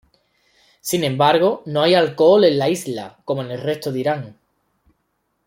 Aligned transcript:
Sin 0.79 1.03
embargo, 1.03 1.61
no 1.67 1.83
hay 1.83 1.93
alcohol 1.93 2.43
en 2.45 2.57
la 2.57 2.69
isla, 2.69 3.19
como 3.23 3.43
en 3.43 3.51
el 3.51 3.61
resto 3.61 3.91
de 3.91 3.99
Irán. 3.99 4.35